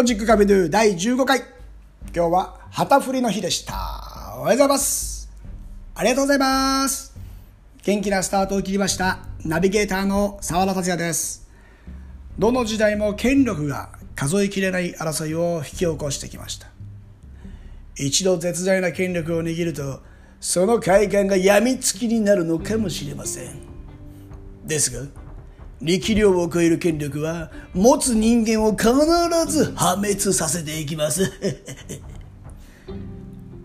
[0.00, 1.40] ポジックカビドゥ第15回。
[2.16, 3.74] 今日は旗振りの日でした。
[4.38, 5.30] おはようございます。
[5.94, 7.14] ありがとうございます。
[7.82, 9.18] 元気なスタートを切りました。
[9.44, 11.46] ナビゲーターの沢田達也です。
[12.38, 16.68] どの時代も権力が数えきれない争いを引き起こしてきました。
[17.98, 20.00] 一度絶大な権力を握ると、
[20.40, 23.60] その快感が病みつきになるのかもしれません。
[24.64, 25.06] ですが、
[25.82, 28.86] 力量を超える権力は持つ人間を必
[29.46, 31.32] ず破滅させていきます。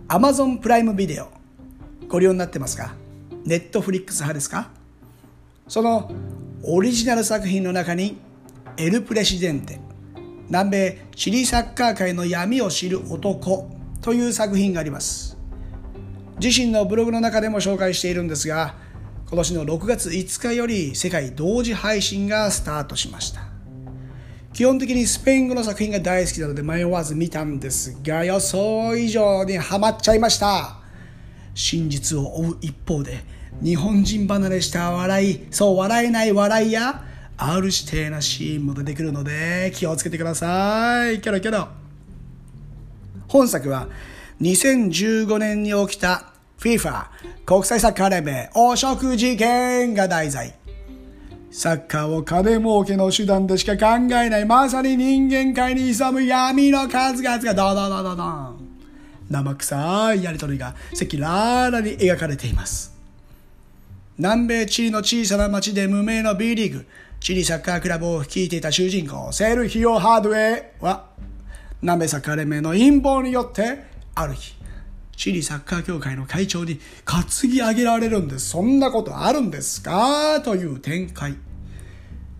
[0.07, 1.27] アマゾンプライムビデオ
[2.07, 2.95] ご利用になってますか？
[3.43, 4.69] ネットフリックス派ですか？
[5.67, 6.11] その
[6.63, 8.17] オリジナル作品の中に
[8.77, 9.79] エル・プレシデンテ
[10.47, 13.69] 南米チリサッカー界の闇を知る男
[14.01, 15.37] という作品があります。
[16.39, 18.75] 自身のブログの中でも紹介しているんですが
[19.35, 23.41] 今年の6月5日より世界同時配信がスタートしました。
[24.53, 30.77] 基本的にスペイン語の作品が大好きなので迷わず見たんですが予想以上にハマっちゃいました。
[31.53, 33.25] 真実を追う一方で
[33.61, 37.03] 日本人離れした笑いそう笑えない笑いや
[37.35, 41.19] R 指定なシーンも出てくるので気をつけてください。
[41.19, 41.67] キョロキョロ。
[43.27, 43.89] 本作は
[44.39, 47.05] 2015年に起きた FIFA
[47.45, 50.55] 国際サッカー連盟汚職事件が題材。
[51.51, 58.57] サッカーを金儲けの手段でしか考えないまさに人間界に潜む闇の数々がドドドドドン。
[59.29, 62.93] 生臭いやりとりが赤裸々に描かれています。
[64.17, 66.85] 南米チリの小さな町で無名の B リーグ、
[67.19, 71.07] チリサッカークラブを率いていた主人公、セルヒオ・ハードウェイは、
[71.81, 73.83] 南米サッカー連盟の陰謀によって、
[74.13, 74.55] ある日、
[75.15, 78.49] チリサッカー協会の会長に担ぎ上げられるんです。
[78.49, 81.35] そんなことあるんですかという展開。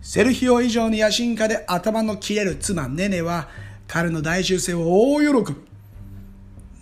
[0.02, 3.48] セルヒオ以上に野心家で頭の切れる妻ネネは
[3.88, 5.58] 彼の大修正を大喜び。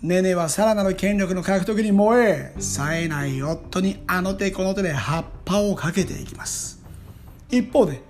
[0.01, 6.83] ネネはさらなる権力の獲得に燃え、冴えない夫にあの手この手で葉っぱをかけていきます。
[7.49, 8.03] 一方で、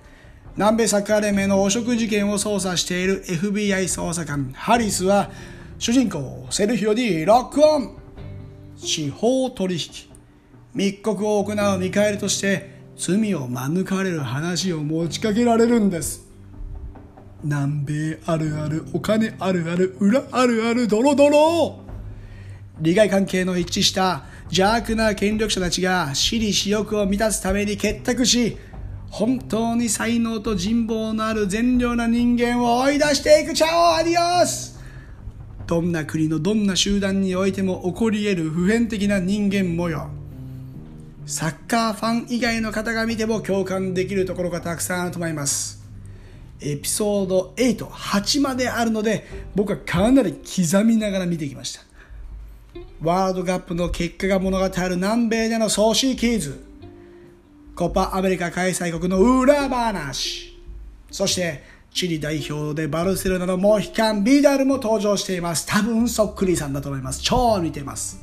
[0.57, 5.29] 南米サッカー連盟の汚職事件を捜査している FBI 捜査官ハリスは
[5.77, 7.97] 主人公セルヒオにロックオン。
[8.77, 9.81] 司法取引。
[10.73, 16.25] 密告を行う見返りとして罪を免れる話を持ちかけられるんです。
[17.43, 21.79] 南米あるあるお金あるある裏あるあるドロドロ。
[22.79, 28.57] 利害関係の一致した邪悪な権力者たちが私利私欲を満たすために結託し
[29.09, 34.74] 本当に才能と人望のある善良な人間を追い出していくチャオアディオス。
[35.67, 40.09] どんな国のどんな集団においても起こり得る普遍的な人間模様。
[41.25, 45.83] サッカーファン以外の方が見ても共感できるところがたくさんあると思います。
[46.61, 49.25] エピソード8、8まであるので
[49.55, 51.81] 僕はかなり刻みながら見てきました。
[53.01, 56.63] ワールドカップの結果が物語る南米でのソーシーキーズ。
[57.75, 60.55] コパアメリカ開催国の裏話。
[61.09, 65.65] そしてチリ代表でバルセロナのモヒカン・ビダルも登場しています。
[65.65, 67.21] 多分そっくりさんだと思います。
[67.23, 68.21] 超似てます。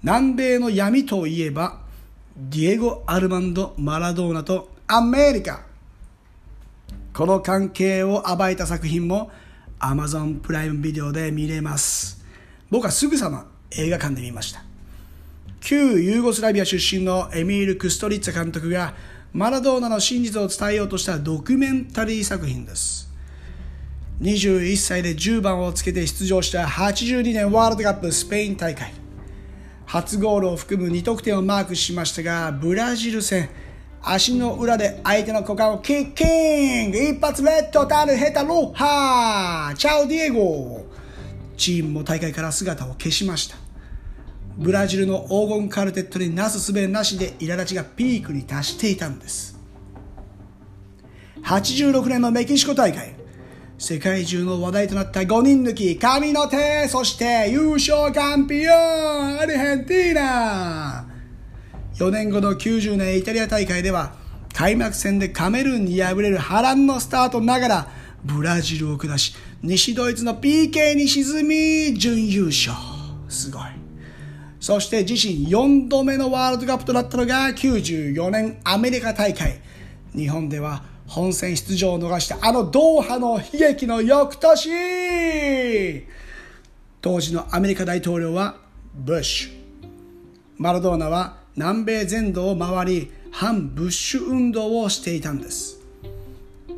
[0.00, 1.80] 南米の闇といえば、
[2.36, 5.66] ディエゴ・アルマンド・マラドーナとアメリカ。
[7.12, 9.32] この関係を暴いた作品も
[9.80, 12.24] Amazon プライムビデオで見れます。
[12.70, 14.62] 僕はすぐさま映画館で見ました。
[15.58, 18.94] 旧ユーゴスラビア出身のエミール・クストリッツァ監督が
[19.34, 23.12] マラドーナの真実を伝えようとしたドキュメンタリー作品です。
[24.20, 28.94] 21歳で10番をつけて出場した82年ワールドカップスペイン大会。
[29.86, 33.50] 初ゴールを含む2得点をマークしましたが、ブラジル戦、
[34.00, 36.24] 足の裏で相手の股間をキッキ
[36.86, 40.86] ング一発レッドタルヘタロッハチャオディエゴ
[41.56, 43.63] チームも大会から姿を消しました。
[44.56, 49.58] ブラジルの黄金カルテットになすすべなしで苛立ちがピークに達していたんです。
[51.42, 53.14] 86年のメキシコ大会
[53.76, 61.06] 世界中の話題となった5人抜き神の手そして優勝チャンピオンアルヘンティーナ。
[61.96, 64.14] 4年後の90年イタリア大会では
[64.52, 67.88] 開幕戦でカメルーンに敗れる波乱のスタートながら
[68.24, 72.74] ブラジルを下し西ドイツの PK に沈み準優勝。
[73.28, 73.83] すごい。
[74.64, 79.60] そして自身4度目のワールドカップとなったのが94年アメリカ大会。
[80.16, 86.06] 日本では本戦出場を逃したあのドーハの悲劇の翌年
[87.02, 88.56] 当時のアメリカ大統領は
[88.94, 89.52] ブッシュ。
[90.56, 95.78] マラドーナは南米全土を回り反ブッシュ運動をしていたんです。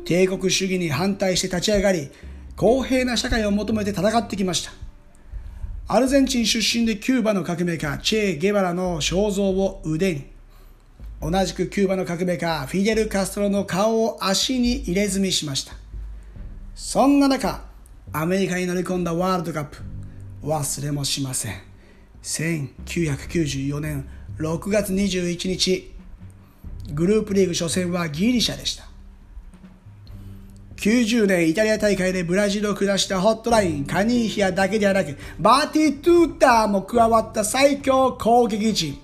[0.03, 2.09] 帝国主義に反対して立ち上がり、
[2.57, 4.86] 公平な社会を求めて戦ってきました
[5.89, 10.25] アルゼンチン出身でキューバの革命家チェ・ゲバラの肖像を腕に
[11.21, 15.75] 同じくキューバの革命家フィデル・カストロの顔を足に入れ墨しました。
[16.75, 17.61] そんな中
[18.11, 19.77] アメリカに乗り込んだワールドカップ
[20.43, 21.61] 忘れもしません。
[22.21, 24.09] 1994年
[24.39, 25.95] 6月21日
[26.91, 28.89] グループリーグ初戦はギリシャでした。
[30.77, 38.97] 90年イタリア大会でブラジルを下したホットライン、カニーヒアだけではなく、バーティ・トゥーターも加わった最強攻撃陣。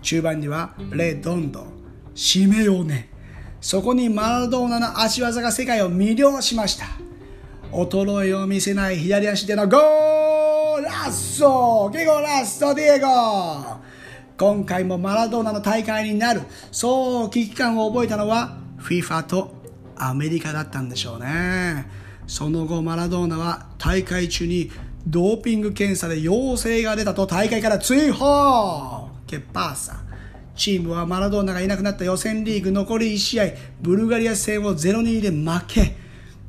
[0.00, 1.66] 中盤にはレ・ドンド、
[2.14, 3.08] シメオネ。
[3.60, 6.86] そこにマラドーナの足技が世界を魅了しました。
[7.72, 13.08] 衰えを見せない左足でのゴーラッソゲゴラストディエゴ
[14.38, 19.57] 今回もマラドーナの大会になる、そう危機感を覚えたのは FIFA と
[19.98, 21.86] アメリカだったんでしょうね。
[22.26, 24.70] その後マラドーナは大会中に
[25.06, 29.08] ドーピング検査で陽性が出たと大会から追放。
[29.26, 30.02] ケパーサ。
[30.54, 33.44] チームはマラドーナがいなくなった予選リーグ残り1試合。
[33.80, 35.96] ブルガリア戦を0-2で負け。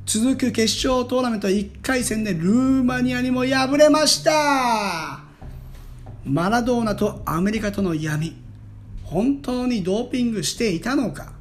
[0.06, 5.22] 続く決勝トーナメント1回戦でルーマニアにも敗れました。
[6.26, 8.36] マラドーナとアメリカとの闇。
[9.04, 11.34] 本当にドーピングしていたのか。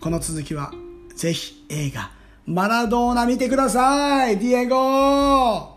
[0.00, 0.72] この続きは
[1.18, 2.12] ぜひ映画
[2.46, 4.38] マラドーナ見てください。
[4.38, 5.76] ディエゴ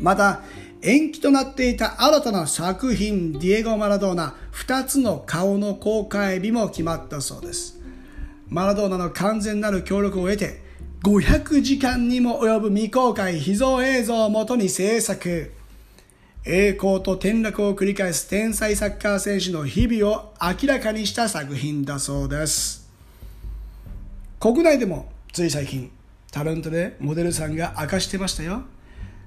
[0.00, 0.40] また
[0.80, 7.78] 延期となっていた新たな作品ディエゴ・マラドーナ2つの顔の公開日も決まったそうです。
[8.48, 10.62] マラドーナの完全なる協力を得て
[11.02, 15.52] 500時間にも及ぶ未公開秘蔵映像をもとに制作。
[16.46, 22.85] 栄光と転落を繰り返す天才サッカー選手の日々を明らかにした作品だそうです。
[24.38, 25.90] 国内でもつい最近
[26.30, 28.62] タレントでモデルさんが明かしてましたよ。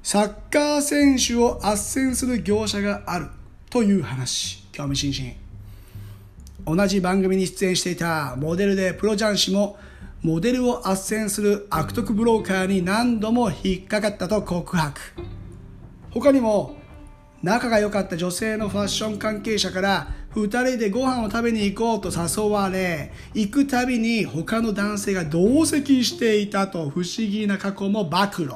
[0.03, 3.27] サッカー選手を斡旋する業者がある
[3.69, 6.77] という話興味津々。
[6.77, 9.77] 同じ番組に出演していたモデルでプロ雀士も
[10.21, 15.01] モデルを斡旋する悪徳ブローカーに何度も引っかかったと告白。
[16.11, 16.78] 他にも
[17.41, 28.47] 仲が良かった女性のファッション関係者から2人でご飯を食べに行こうと誘われ行くたびに他の男性が同席していたと不思議な過去も暴露。
[28.47, 28.53] フ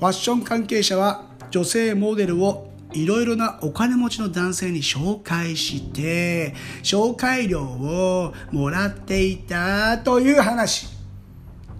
[0.00, 10.88] ァッション関係者は女性モデルをいろいろなお金持ちの男性に紹介して紹介料をもらっていたという話。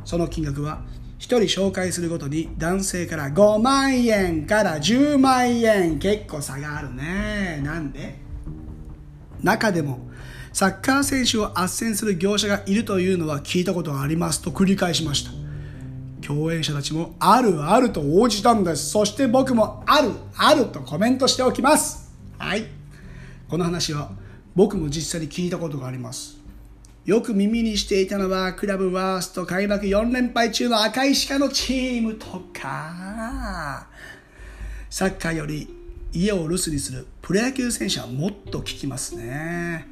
[0.04, 0.82] その金額は
[1.18, 7.60] 1人紹介するごとに男性から5万円から10万円結構差があるね。
[7.62, 8.18] なんで？
[9.42, 10.00] 中でも
[10.52, 15.30] サッカー選手を斡旋する業者がいるというのは聞いたことがありますと繰り返しました。
[16.26, 18.90] 共演者たちもあるあると応じたんです。
[18.90, 22.12] そして僕もあるあるとコメントしておきます。
[22.38, 22.66] はい。
[23.48, 24.10] この話は
[24.54, 26.38] 僕も実際に聞いたことがあります。
[27.04, 32.26] よく耳にしていたのはクラブワースト開幕4連敗中の赤い鹿のチームと
[32.58, 33.86] か。
[34.88, 35.68] サッカーより
[36.14, 39.86] 家を留守にするプロ野球選手はもっと聞きますね。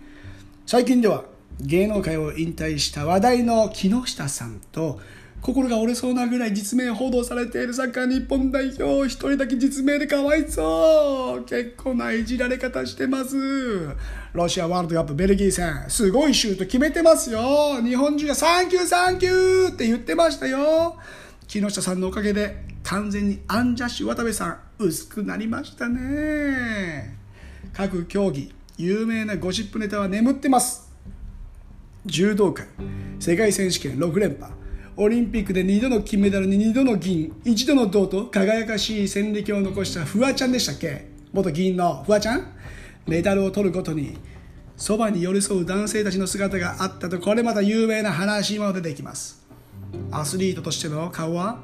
[0.65, 1.25] 最近では
[1.61, 4.99] 芸能界を引退した話題の木下さんと
[5.43, 13.37] 心が折れそうなぐらい実名報道されているサッカー日本代表一人だけ実名でかわいそう結構ないじられ方してます。
[14.33, 15.85] ロシアワールドカップベルギー戦。
[15.89, 17.41] すごいシュート決めてますよ。
[17.83, 20.97] 日本中がサンキューサンキューって言ってましたよ。
[21.49, 27.19] 木下さんのおかげで完全にアンジャッシュ渡部さん薄くなりましたね。
[27.73, 30.89] 各競技有名なゴシップネタは眠ってます。
[32.07, 32.69] 柔道界
[33.19, 34.53] 世界選手権6連覇。
[34.97, 41.09] オリンピックで2度の金メダルに2度の銀1度の銅と輝かしい戦歴を残したフワちゃんでしたっけ？
[41.33, 42.47] 元議員のフワちゃん？
[43.07, 44.19] メダルを取るごとに
[44.77, 49.47] そばに寄り添う男性たちの姿があったとこれまた有名な話も出てきます。
[50.11, 51.61] アスリートとしての顔は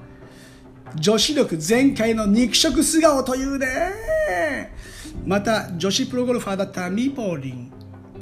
[0.96, 4.72] 女子力全開の肉食素顔というね。
[5.26, 7.72] また女子プロゴルファーだったミポリン。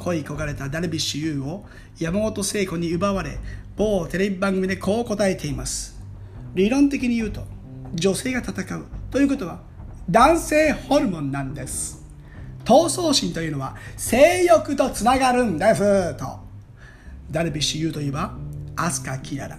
[0.06, 1.64] 恋焦がれたダルビッシュ有を
[1.98, 3.38] 山本聖子に奪われ
[3.76, 6.00] 某テレビ番組でこう答えています。
[6.54, 7.42] 理論的に言うと
[7.92, 8.84] 女性が戦う。
[9.10, 9.60] ということは
[10.08, 12.04] 男性ホルモンなんです。
[12.64, 16.14] 闘争心というのは性欲とつながるんです。
[16.14, 16.38] と。
[17.28, 18.32] ダルビッシュ有といえば
[18.76, 19.58] アスカ・キララ。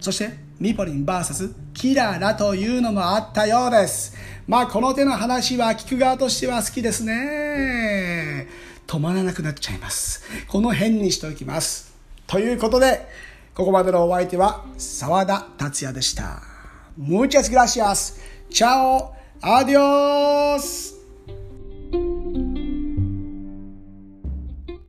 [0.00, 4.16] そしてミポリン VS キララというのもあったようです。
[4.46, 8.48] まあこの手の話は聞く側としては好きですね。
[8.86, 10.22] 止まらなくなっちゃいます。
[10.48, 11.94] この辺にしておきます。
[12.26, 13.06] ということで、
[13.54, 16.42] ここまでのお相手は沢田達也でした。
[16.98, 18.14] Muchas gracias.
[18.50, 19.12] Chao.
[19.42, 20.93] Adios.